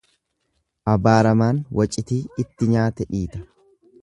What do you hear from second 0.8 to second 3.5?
Abaaramaan wacitii itti nyaate dhiita.